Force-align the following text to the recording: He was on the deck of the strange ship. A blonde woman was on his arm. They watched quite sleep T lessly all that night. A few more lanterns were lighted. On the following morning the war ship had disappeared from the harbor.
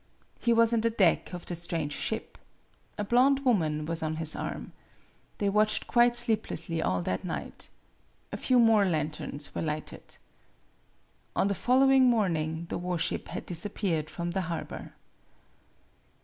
He 0.39 0.51
was 0.51 0.73
on 0.73 0.81
the 0.81 0.89
deck 0.89 1.31
of 1.31 1.45
the 1.45 1.53
strange 1.53 1.93
ship. 1.93 2.39
A 2.97 3.03
blonde 3.03 3.45
woman 3.45 3.85
was 3.85 4.01
on 4.01 4.15
his 4.15 4.35
arm. 4.35 4.71
They 5.37 5.47
watched 5.47 5.85
quite 5.85 6.15
sleep 6.15 6.47
T 6.47 6.55
lessly 6.55 6.83
all 6.83 7.03
that 7.03 7.23
night. 7.23 7.69
A 8.31 8.37
few 8.37 8.57
more 8.57 8.83
lanterns 8.83 9.53
were 9.53 9.61
lighted. 9.61 10.17
On 11.35 11.49
the 11.49 11.53
following 11.53 12.05
morning 12.05 12.65
the 12.69 12.79
war 12.79 12.97
ship 12.97 13.27
had 13.27 13.45
disappeared 13.45 14.09
from 14.09 14.31
the 14.31 14.41
harbor. 14.41 14.95